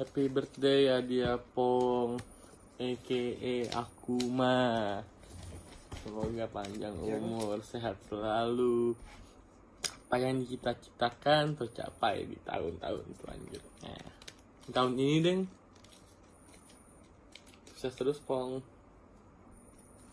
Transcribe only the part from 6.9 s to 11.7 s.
iya, umur, sehat selalu. Apa yang kita citakan